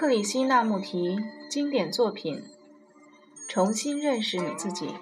[0.00, 1.18] 克里希那穆提
[1.50, 2.42] 经典作品：
[3.50, 4.94] 重新认识你自己。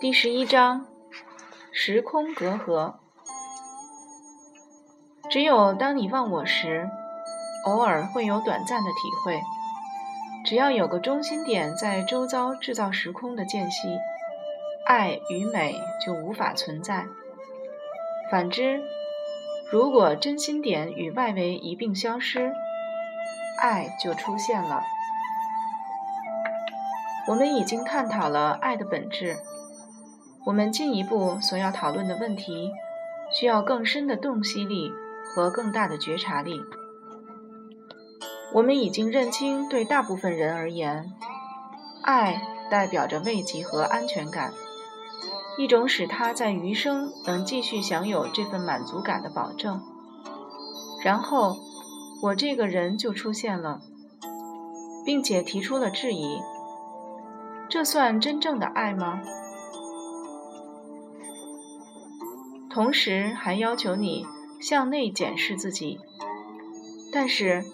[0.00, 0.86] 第十一章：
[1.72, 2.94] 时空隔阂。
[5.28, 6.88] 只有当你忘我时，
[7.66, 9.42] 偶尔会有短暂的体会。
[10.46, 13.98] 只要有个中心点在周遭制造时空的间隙，
[14.86, 15.74] 爱与美
[16.06, 17.08] 就无法存在。
[18.30, 18.80] 反之，
[19.72, 22.52] 如果真心点与外围一并消失，
[23.60, 24.82] 爱就出现了。
[27.28, 29.36] 我们已经探讨了爱的本质，
[30.44, 32.72] 我们进一步所要讨论的问题，
[33.32, 34.90] 需要更深的洞悉力
[35.32, 36.60] 和更大的觉察力。
[38.52, 41.12] 我们已经认清，对大部分人而言，
[42.02, 44.52] 爱代表着慰藉和安全感，
[45.58, 49.80] 一种使他在余生能继续享有这份满足感的保证。
[51.02, 51.58] 然后，
[52.22, 53.80] 我这个人就出现了，
[55.04, 56.40] 并且提出了质疑：
[57.68, 59.20] 这算真正的爱吗？
[62.70, 64.26] 同时还要求你
[64.60, 66.00] 向内检视自己，
[67.12, 67.64] 但是。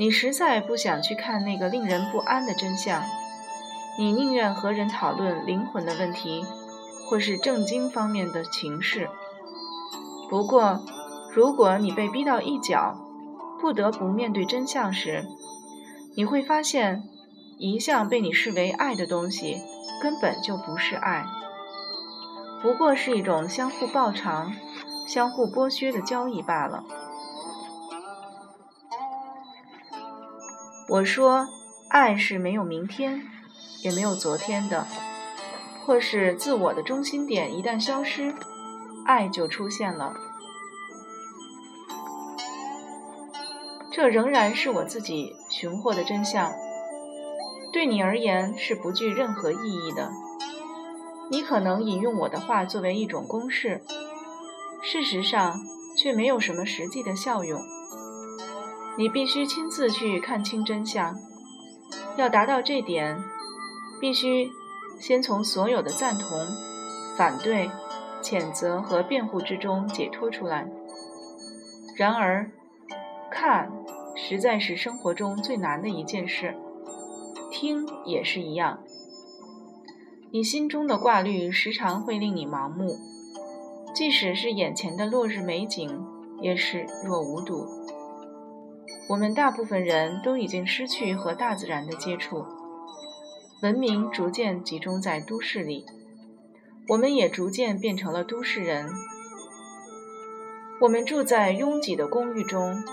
[0.00, 3.02] 你实在不想去看那个令人不安的真相，
[3.98, 6.46] 你宁愿和人讨论灵魂的问题，
[7.08, 9.08] 或是正经方面的情事。
[10.28, 10.84] 不过，
[11.32, 12.96] 如果你被逼到一角，
[13.60, 15.26] 不得不面对真相时，
[16.14, 17.02] 你会发现，
[17.58, 19.60] 一向被你视为爱的东西，
[20.02, 21.24] 根本就不是爱，
[22.62, 24.52] 不过是一种相互报偿、
[25.06, 26.84] 相互剥削的交易罢了。
[30.88, 31.48] 我说，
[31.88, 33.26] 爱是没有明天，
[33.82, 34.86] 也没有昨天的，
[35.88, 38.34] 或是自我的中心点一旦消失，
[39.06, 40.14] 爱就出现了。
[43.90, 46.52] 这仍然是我自己寻获的真相，
[47.72, 50.12] 对你而言是不具任何意义的。
[51.30, 53.80] 你可能引用我的话作为一种公式，
[54.82, 55.58] 事实上
[55.96, 57.62] 却没有什么实际的效用。
[58.98, 61.16] 你必须亲自去看清真相。
[62.18, 63.24] 要达到这点，
[63.98, 64.50] 必须
[64.98, 66.28] 先从所有的赞同、
[67.16, 67.70] 反对、
[68.22, 70.68] 谴责和辩护之中解脱出来。
[71.96, 72.50] 然而，
[73.30, 73.70] 看
[74.16, 76.54] 实在是生活中最难的一件事，
[77.50, 78.80] 听也是一样。
[80.30, 82.96] 你心中的挂虑时常会令你盲目，
[83.94, 86.04] 即使是眼前的落日美景，
[86.40, 87.66] 也视若无睹。
[89.08, 92.44] 我们大部分人都已经失去和大自然的接触，
[93.60, 95.84] 文明逐渐集中在都市里，
[96.86, 98.88] 我们也逐渐变成了都市人。
[100.80, 102.84] 我们住在拥挤的公寓中，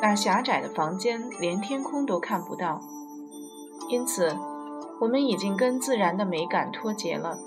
[0.00, 2.82] 那狭窄的房间连天空都看不到，
[3.88, 4.36] 因此，
[5.00, 7.38] 我们已经跟自然的美感脱节了。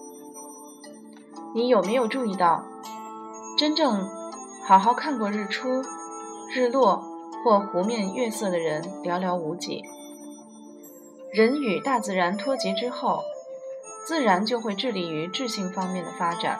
[1.54, 2.64] 你有没有注意到，
[3.58, 4.10] 真正
[4.64, 5.84] 好好看过日出、
[6.54, 7.04] 日落？
[7.44, 9.84] 或湖面月色的人寥寥无几。
[11.36, 13.26] 人与大自然脱节之后，
[14.08, 16.58] 自然就会致力于智性方面的发展。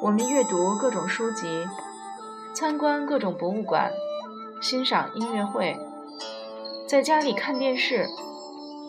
[0.00, 1.66] 我们阅读各种书籍，
[2.54, 3.92] 参观各种博物馆，
[4.62, 5.76] 欣赏音乐会，
[6.88, 8.08] 在家里看电视，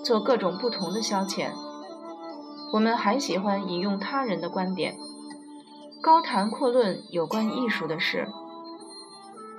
[0.01, 1.49] 做各种不同的消遣。
[2.71, 4.95] 我们还喜欢引用他人的观点，
[6.01, 8.29] 高谈阔论有关艺术的事。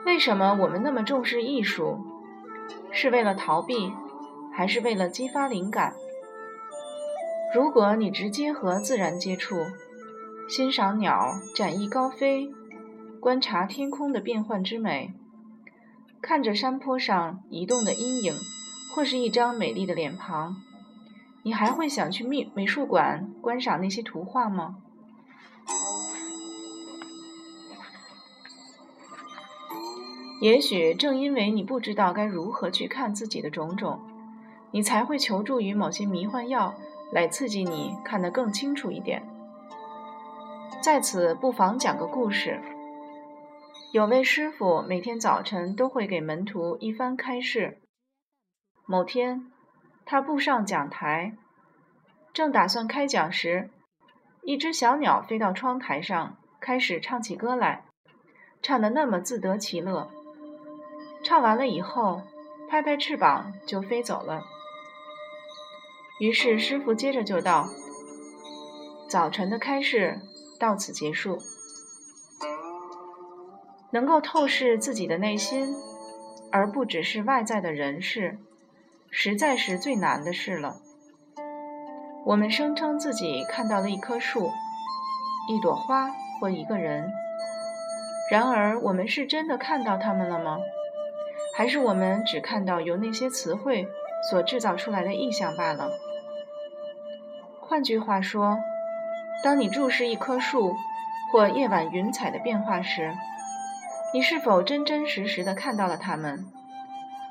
[0.06, 1.98] 为什么我们那么重视艺术？
[2.90, 3.92] 是为了逃避，
[4.56, 5.94] 还是为了激发灵感？
[7.52, 9.66] 如果你直接和自然接触，
[10.48, 12.52] 欣赏鸟展翼高飞，
[13.20, 15.12] 观察天空的变幻之美，
[16.22, 18.34] 看着山坡上移动的阴影，
[18.94, 20.56] 或是一张美丽的脸庞，
[21.42, 24.76] 你还会想去美美术馆观赏那些图画吗？
[30.40, 34.00] 也许正因为你不知道该如何去看自己的种种，
[34.74, 36.74] 你才会求助于某些迷幻药
[37.12, 39.22] 来刺激你看得更清楚一点。
[40.82, 42.60] 在此，不妨讲个故事。
[43.92, 47.78] 有位师傅每天早晨都会给门徒一番开示。
[48.84, 49.52] 某天，
[50.04, 51.36] 他步上讲台，
[52.32, 53.70] 正打算开讲时，
[54.42, 57.84] 一只小鸟飞到窗台上，开始唱起歌来，
[58.60, 60.10] 唱得那么自得其乐。
[61.22, 62.22] 唱完了以后，
[62.68, 64.42] 拍拍翅膀就飞走了。
[66.20, 67.68] 于是师傅接着就道
[69.10, 70.20] ：“早晨的开示
[70.60, 71.38] 到此结束。
[73.90, 75.74] 能够透视自己的内心，
[76.52, 78.38] 而不只是外在的人事，
[79.10, 80.76] 实在是最难的事了。
[82.26, 84.50] 我们声称自己看到了一棵树、
[85.48, 87.10] 一朵花或一个人，
[88.30, 90.58] 然而我们是真的看到他们了吗？
[91.56, 93.86] 还是我们只看到由那些词汇
[94.30, 95.90] 所制造出来的意象罢了？
[97.74, 98.56] 换句话说，
[99.42, 100.76] 当你注视一棵树
[101.32, 103.12] 或夜晚云彩的变化时，
[104.12, 106.46] 你是否真真实实的看到了它们？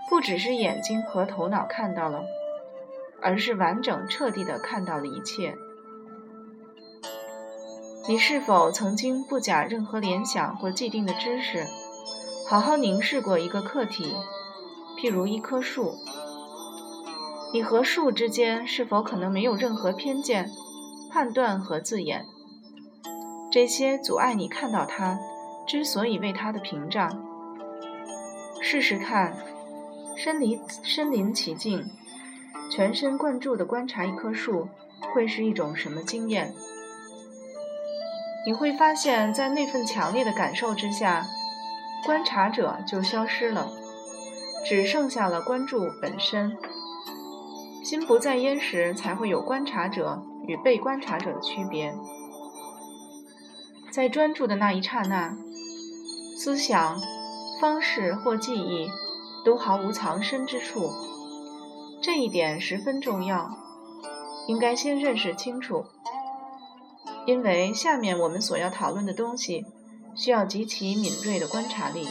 [0.09, 2.25] 不只是眼睛和头脑看到了。
[3.21, 5.55] 而是完整彻底地看到了一切。
[8.09, 11.65] 你是否曾经不假任何联想或既定的知识，
[12.49, 14.13] 好好凝视过一个客体，
[14.99, 15.95] 譬如一棵树？
[17.53, 20.49] 你和树之间是否可能没有任何偏见、
[21.11, 22.25] 判断和字眼？
[23.51, 25.19] 这些阻碍你看到它
[25.67, 27.23] 之所以为它的屏障。
[28.59, 29.37] 试试看，
[30.17, 31.85] 身临身临其境。
[32.71, 34.67] 全神贯注地观察一棵树，
[35.13, 36.55] 会是一种什么经验？
[38.47, 41.27] 你会发现在那份强烈的感受之下，
[42.03, 43.69] 观察者就消失了，
[44.65, 46.57] 只剩下了关注本身。
[47.83, 51.93] 心不在焉时，才会有观察者与被观察者的区别。
[53.91, 55.35] 在专注的那一刹那，
[56.37, 56.97] 思想、
[57.59, 58.89] 方式或记忆
[59.43, 60.89] 都毫无藏身之处。
[62.01, 63.51] 这一点十分重要，
[64.47, 65.85] 应该先认识清楚。
[67.25, 69.65] 因为下面我们所要讨论的东西，
[70.15, 72.07] 需要极其敏锐的观察力。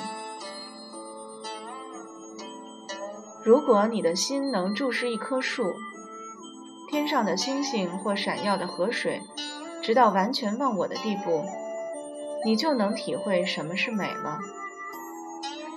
[3.44, 5.74] 如果你的心能注视一棵树、
[6.90, 9.22] 天上的星星或闪耀的河水，
[9.82, 11.44] 直到完全忘我的地步，
[12.44, 14.38] 你就能体会什么是美了。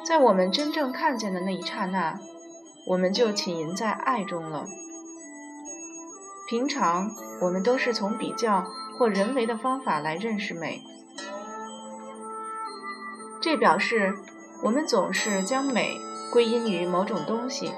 [0.05, 2.19] 在我们真正看见的那一刹那。
[2.87, 4.67] 我们就浸淫在爱中了。
[6.47, 7.09] 平常
[7.41, 8.63] 我们都是从比较
[8.95, 10.83] 或人为的方法来认识美，
[13.41, 14.13] 这表示
[14.61, 15.99] 我们总是将美
[16.31, 17.71] 归因于某种东西。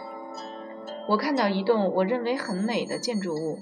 [1.07, 3.59] 我看到一栋我认为很美的建筑物，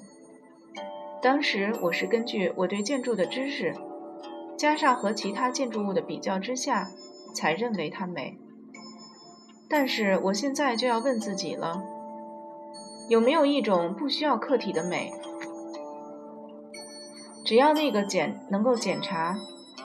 [1.21, 3.75] 当时我是根据我对建筑的知识，
[4.57, 6.89] 加上和其他建筑物的比较之下，
[7.33, 8.39] 才认为它美。
[9.67, 11.83] 但是我现在就要问自己了：
[13.09, 15.11] 有没有一种不需要客体的美？
[17.43, 19.35] 只要那个检能够检查、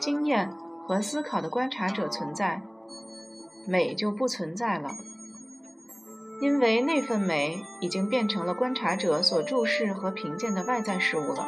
[0.01, 0.51] 经验
[0.87, 2.63] 和思考的观察者存在，
[3.71, 4.91] 美就不存在了，
[6.41, 11.47] 因为那份美已经变成了观察者所注视和评鉴的外在事物了。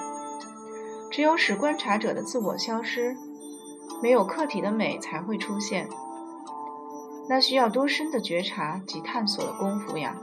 [1.10, 3.16] 只有使观察者的自我消失，
[4.00, 5.88] 没有客体的美才会出现。
[7.28, 10.16] 那需要多深的觉察及探索的功夫呀！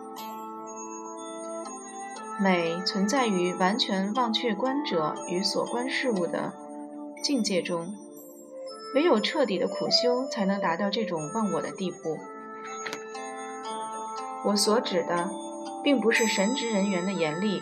[2.41, 6.53] 美存在于完全忘却观者与所观事物的
[7.21, 7.93] 境界中，
[8.95, 12.17] 唯有彻底的苦修，才能达到这种忘我的地步。
[14.45, 15.29] 我所指的，
[15.83, 17.61] 并不是神职人员的严厉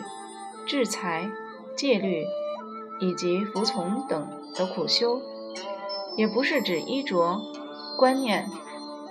[0.66, 1.30] 制裁、
[1.76, 2.24] 戒律
[3.00, 5.20] 以及服从等的苦修，
[6.16, 7.40] 也不是指衣着、
[7.98, 8.48] 观念。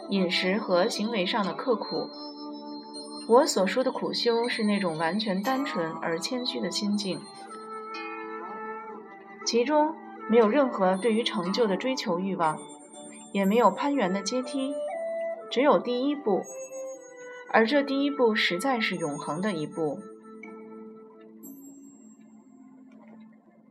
[0.09, 2.09] 饮食和行为上的刻苦，
[3.27, 7.19] 我所说的苦修是那种完全单纯而谦虚的心境，
[9.45, 9.93] 其中
[10.29, 12.59] 没有任何对于成就的追求欲望，
[13.33, 14.73] 也没有攀援的阶梯，
[15.49, 16.43] 只有第一步，
[17.51, 19.99] 而这第一步实在是永恒的一步。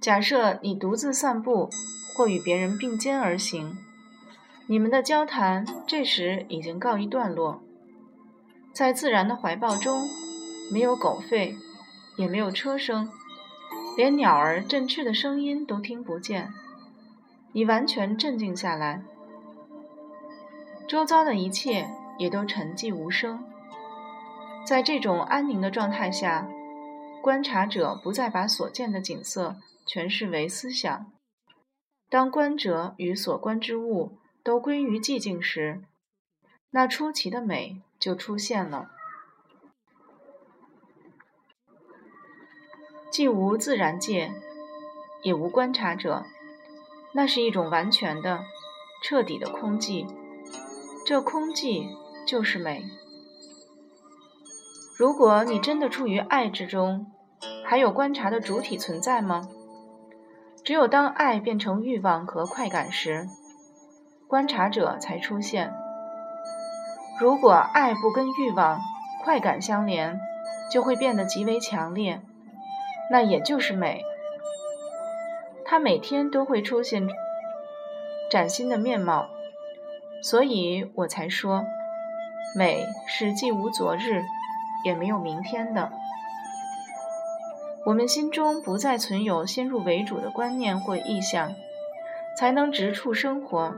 [0.01, 1.69] 假设你独自散步，
[2.17, 3.77] 或与别人并肩而行。
[4.69, 7.63] 你们的交谈这时已经告一段落，
[8.73, 10.09] 在自然的怀抱中，
[10.73, 11.55] 没有狗吠，
[12.17, 13.09] 也没有车声，
[13.97, 16.53] 连鸟儿振翅的声音都听不见。
[17.53, 19.03] 你完全镇静下来，
[20.87, 21.89] 周遭的一切
[22.19, 23.43] 也都沉寂无声。
[24.67, 26.49] 在这种安宁的状态下，
[27.23, 31.11] 观察者不再把所见的景色诠释为思想。
[32.09, 34.19] 当观者与所观之物。
[34.47, 35.83] 都归于寂静时，
[36.71, 38.93] 那出奇的美就出现了。
[43.11, 44.33] 既无自然界，
[45.23, 46.25] 也无观察者，
[47.13, 48.41] 那是一种完全的、
[49.03, 50.07] 彻底的空寂。
[51.07, 51.89] 这空寂
[52.27, 52.85] 就是美。
[54.99, 57.07] 如果你真的处于爱之中，
[57.65, 59.49] 还有观察的主体存在吗？
[60.65, 63.29] 只有当爱变成欲望和快感时。
[64.27, 65.73] 观察者才出现。
[67.21, 68.81] 如果爱不跟欲望、
[69.23, 70.19] 快感相连，
[70.73, 72.21] 就会变得极为强烈，
[73.11, 74.03] 那也就是美。
[75.65, 77.09] 它每天都会出现
[78.31, 79.31] 崭新的面貌，
[80.23, 81.65] 所以我才说，
[82.57, 84.23] 美是既无昨日，
[84.85, 85.91] 也没有明天的。
[87.85, 91.53] 我们心中不再存有先入为主的观念或意向，
[92.37, 93.75] 才能直触生活。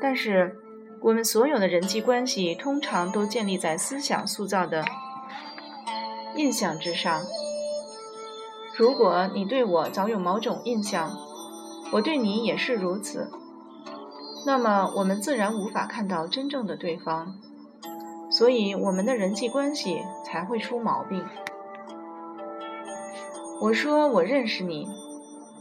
[0.00, 0.56] 但是，
[1.00, 4.84] 我们所有的人际关系通常都建立在思想塑造的
[6.38, 7.26] 印象之上。
[8.76, 11.18] 如果你对我早有某种印象，
[11.90, 13.28] 我对你也是如此，
[14.46, 17.34] 那么我们自然无法看到真正的对方，
[18.30, 21.26] 所以我们的人际关系才会出毛病。
[23.60, 24.86] 我说我认识你，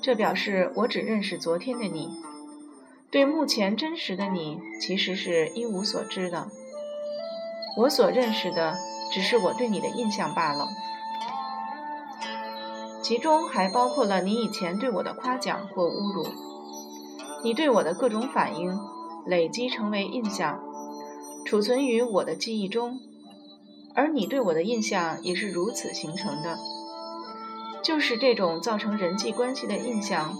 [0.04, 2.12] 这表示我只认识昨天的你，
[3.10, 6.46] 对目前真实的你其实是一无所知的。
[7.78, 8.78] 我所认识的
[9.12, 10.68] 只是我对你的印象罢了，
[13.02, 16.28] 其中还包括了你以前对我的夸奖或侮辱，
[17.44, 18.80] 你对我的各种反应
[19.26, 20.60] 累积成为印象，
[21.46, 23.00] 储存于我的记忆中，
[23.96, 26.58] 而你对我的印象也是如此形成的。
[27.84, 30.36] 就是这种造成人际关系的印象，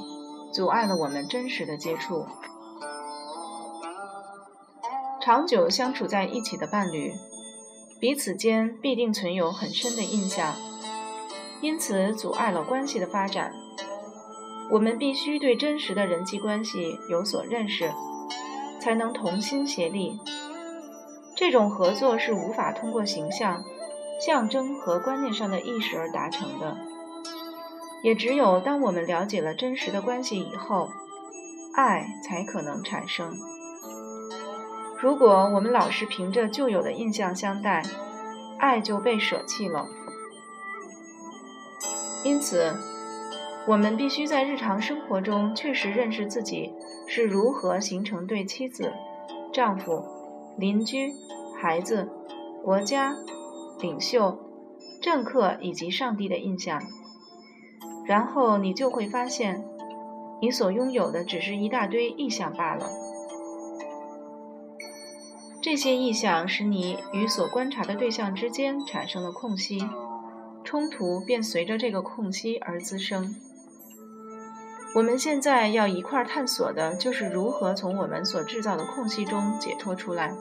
[0.52, 2.26] 阻碍了我们真实的接触。
[5.22, 7.14] 长久相处在一起的伴侣，
[8.00, 10.54] 彼此间必定存有很深的印象，
[11.62, 13.52] 因此阻碍了关系的发展。
[14.70, 17.92] 我们必须对真实的人际关系有所认识，
[18.80, 20.20] 才能同心协力。
[21.36, 23.64] 这种合作是无法通过形象、
[24.20, 26.78] 象征和观念上的意识而达成的。
[28.04, 30.90] 也只有当我们了解了真实的关系以后，
[31.74, 33.36] 爱才可能产生。
[35.00, 37.84] 如果我们老是凭着旧有的印象相待，
[38.58, 39.88] 爱就被舍弃了。
[42.24, 42.74] 因此，
[43.68, 46.74] 我们必须在日常生活中确实认识自己
[47.08, 48.92] 是如何形成对妻子、
[49.54, 50.04] 丈夫、
[50.58, 51.14] 邻居、
[51.62, 52.10] 孩子、
[52.64, 53.16] 国家、
[53.80, 54.40] 领袖、
[55.00, 56.82] 政客以及上帝的印象。
[58.08, 59.64] 然后你就会发现，
[60.42, 62.90] 你所拥有的只是一大堆意象罢了。
[65.62, 69.88] 这些意象使你与所观察的对象之间产生了空隙，
[70.64, 73.36] 冲突便随着这个空隙而滋生。
[74.96, 80.34] 我们现在要一块探索的就是如何从我们所制造的空隙中解脱出来。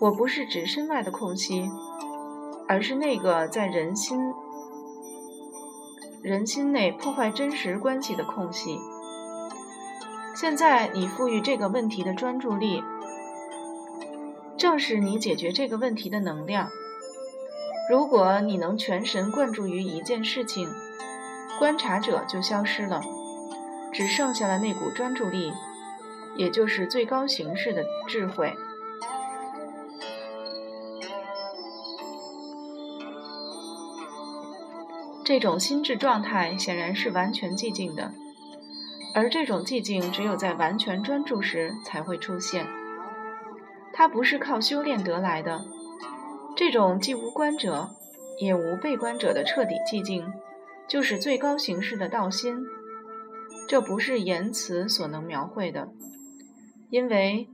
[0.00, 1.68] 我不是指身外的空隙，
[2.68, 4.32] 而是那个在人心。
[6.22, 8.78] 人心内破坏真实关系的空隙。
[10.34, 12.82] 现在你赋予这个问题的专注力，
[14.60, 16.68] 正是你解决这个问题的能量。
[17.88, 20.68] 如果你能全神贯注于一件事情，
[21.58, 23.02] 观察者就消失了，
[23.90, 25.50] 只剩下了那股专注力，
[26.36, 28.52] 也就是最高形式的智慧。
[35.24, 38.12] 这种心智状态显然是完全寂静的，
[39.14, 42.66] 而这种寂静只有在完全专注时才会出现。
[44.00, 45.62] 它不是靠修炼得来的。
[46.56, 47.90] 这种既无观者
[48.40, 50.32] 也无被观者的彻底寂静，
[50.88, 52.64] 就是最高形式的道心。
[53.68, 55.92] 这不是言辞所能描绘的，
[56.88, 57.46] 因为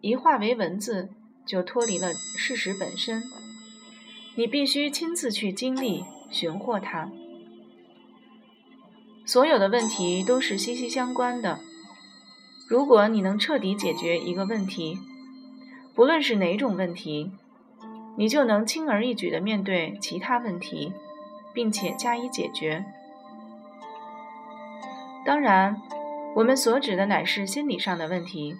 [0.00, 1.08] 一化为文字
[1.44, 3.20] 就脱离了事实本身。
[4.36, 6.04] 你必须亲自去经历。
[6.30, 7.10] 寻获它，
[9.26, 11.58] 所有的问题都是息息相关的。
[12.68, 14.98] 如果你能彻底解决一个问题，
[15.94, 17.32] 不论是哪种问题，
[18.16, 20.92] 你就能轻而易举地面对其他问题，
[21.52, 22.84] 并且加以解决。
[25.24, 25.80] 当然，
[26.36, 28.56] 我们所指的乃是心理上的问题。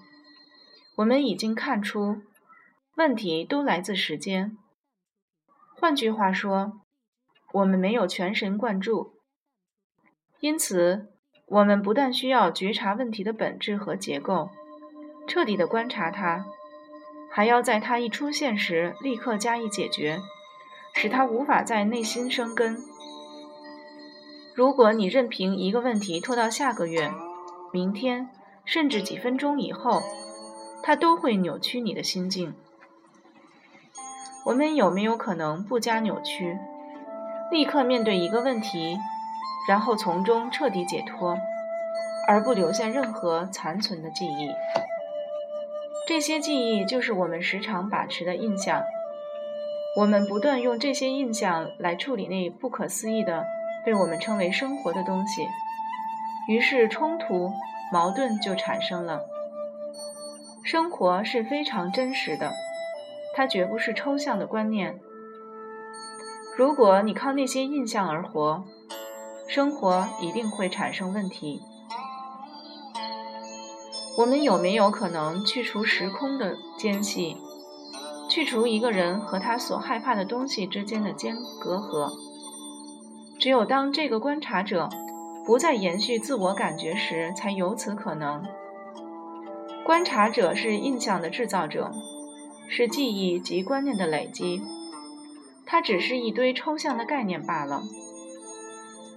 [0.96, 2.22] 我们已经看出，
[2.96, 4.56] 问题都来自时间。
[5.78, 6.78] 换句话说。
[7.54, 9.12] 我们没有全神贯注，
[10.40, 11.12] 因此，
[11.44, 14.48] 我们不但需要觉察问题的本质和结构，
[15.26, 16.46] 彻底的观察它，
[17.32, 20.20] 还要在它一出现时立刻加以解决，
[20.92, 22.76] 使它无法在内心生根。
[24.54, 27.10] 如果你任凭一个问题拖到下个月、
[27.72, 28.28] 明天，
[28.64, 30.02] 甚至几分钟以后，
[30.82, 32.54] 它都会扭曲你的心境。
[34.44, 36.58] 我们有没有可能不加扭曲？
[37.50, 38.98] 立刻面对一个问题，
[39.66, 41.38] 然后从中彻底解脱。
[42.28, 44.48] 而不留下任何残存的记忆。
[46.06, 48.82] 这些记忆就是我们时常把持的印象。
[49.96, 53.44] 我们不断用这些印象来处理那不可思议的
[53.84, 55.46] 被我们称为生活的东西，
[56.48, 57.52] 于是冲突、
[57.92, 59.20] 矛盾就产生了。
[60.64, 62.52] 生活是非常真实的，
[63.34, 64.98] 它绝不是抽象的观念。
[66.56, 68.64] 如果你靠那些印象而活，
[69.46, 71.60] 生活一定会产生问题。
[74.18, 77.36] 我们有没有可能去除时空的间隙？
[78.28, 82.12] 去除一个人和他所害怕的东西之间的间隔阂，
[83.38, 84.88] 只有当这个观察者
[85.44, 88.44] 不再延续自我感觉时，才有此可能。
[89.84, 91.90] 观察者是印象的制造者，
[92.68, 94.62] 是记忆及观念的累积，
[95.66, 97.82] 它只是一堆抽象的概念罢了。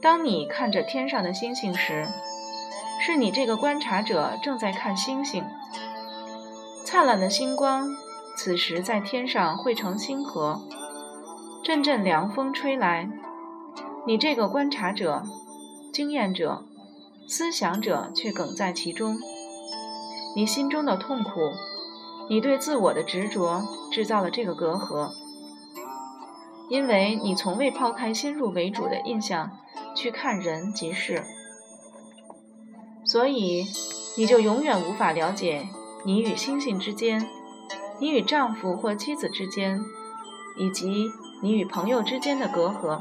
[0.02, 2.08] 当你看着天上的星星时，
[3.08, 5.46] 是你这个观察者正在看星星，
[6.84, 7.88] 灿烂的星光。
[8.36, 10.60] 此时，在天上汇成星河，
[11.64, 13.08] 阵阵凉风吹来，
[14.08, 15.22] 你这个观察者、
[15.94, 16.66] 经验者、
[17.28, 19.16] 思想者却梗在其中。
[20.36, 21.54] 你心中的痛苦，
[22.28, 25.12] 你对自我的执着，制造了这个隔阂，
[26.70, 29.52] 因为你从未抛开先入为主的印象
[29.96, 31.24] 去看人及事，
[33.06, 33.68] 所以
[34.18, 35.70] 你就永远无法了解
[36.04, 37.30] 你与星星之间。
[38.00, 39.82] 你与丈夫或妻子之间，
[40.58, 43.00] 以及你与朋友之间的隔阂，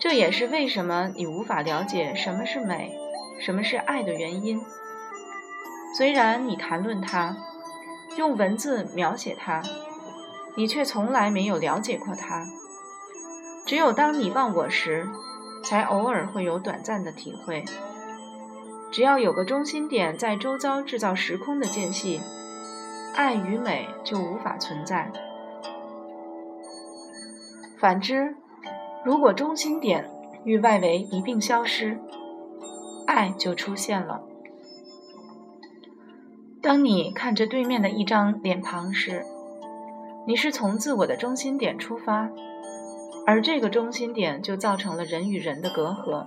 [0.00, 2.98] 这也是为什么你无法了解什么是美，
[3.38, 4.60] 什么是爱的原因。
[5.96, 7.36] 虽然你谈论它，
[8.16, 9.62] 用文字描写它，
[10.56, 12.44] 你却从来没有了解过它。
[13.64, 15.08] 只有当你忘我时，
[15.62, 17.64] 才偶尔会有短暂的体会。
[18.96, 22.18] 只要有个中心点在周遭制造时空的间隙。
[23.14, 25.12] 爱与美就无法存在。
[27.76, 28.34] 反之，
[29.04, 30.08] 如果中心点
[30.44, 31.98] 与外围一并消失，
[33.06, 34.22] 爱就出现了。
[36.62, 39.26] 当你看着对面的一张脸庞时，
[40.26, 42.30] 你是从自我的中心点出发，
[43.26, 46.26] 而这个中心点就造成了人与人的隔阂，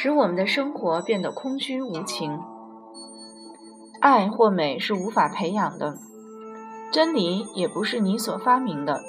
[0.00, 2.38] 使我们的生活变得空虚无情。
[3.98, 5.98] 爱或美是无法培养的，
[6.92, 9.00] 真理也不是你所发明的。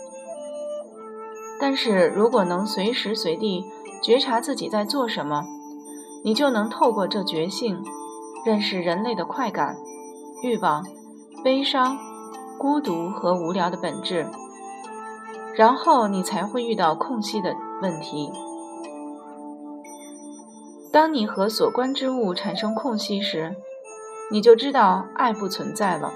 [1.62, 3.64] 但是如果能随时随地
[4.02, 5.44] 觉察自己在做什么，
[6.24, 7.84] 你就能透过这觉性，
[8.44, 9.78] 认识人类的快感、
[10.42, 10.84] 欲望、
[11.44, 12.00] 悲伤、
[12.58, 14.26] 孤独和无聊的本质。
[15.56, 18.32] 然后你才会遇到空隙的问题。
[20.92, 23.56] 当你和所观之物产生空隙时，
[24.32, 26.12] 你就知道爱不存在了。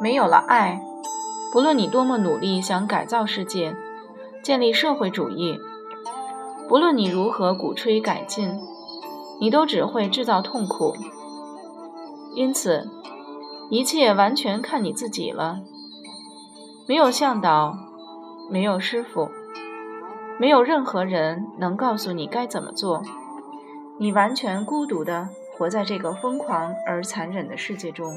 [0.00, 0.80] 没有了爱，
[1.52, 3.76] 不论你多么努力想改造世界、
[4.42, 5.58] 建立社会主义，
[6.68, 8.60] 不论你如何鼓吹改进，
[9.40, 10.94] 你都只会制造痛苦。
[12.36, 12.88] 因此，
[13.70, 15.60] 一切完全看你自己了。
[16.86, 17.76] 没有向导，
[18.48, 19.28] 没有师傅，
[20.40, 23.04] 没有任何人能告诉你该怎么做。
[23.98, 25.28] 你完全孤独的。
[25.60, 28.16] 活在这个疯狂而残忍的世界中。